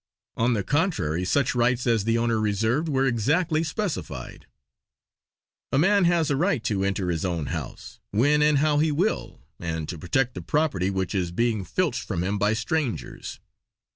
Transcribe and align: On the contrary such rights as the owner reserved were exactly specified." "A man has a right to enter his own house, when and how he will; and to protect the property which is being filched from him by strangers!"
On 0.35 0.53
the 0.53 0.63
contrary 0.63 1.23
such 1.25 1.53
rights 1.53 1.85
as 1.85 2.05
the 2.05 2.17
owner 2.17 2.39
reserved 2.39 2.89
were 2.89 3.05
exactly 3.05 3.63
specified." 3.63 4.47
"A 5.71 5.77
man 5.77 6.05
has 6.05 6.31
a 6.31 6.35
right 6.35 6.63
to 6.63 6.83
enter 6.83 7.11
his 7.11 7.23
own 7.23 7.45
house, 7.53 7.99
when 8.09 8.41
and 8.41 8.57
how 8.57 8.79
he 8.79 8.91
will; 8.91 9.43
and 9.59 9.87
to 9.89 9.99
protect 9.99 10.33
the 10.33 10.41
property 10.41 10.89
which 10.89 11.13
is 11.13 11.31
being 11.31 11.63
filched 11.63 12.01
from 12.01 12.23
him 12.23 12.39
by 12.39 12.53
strangers!" 12.53 13.39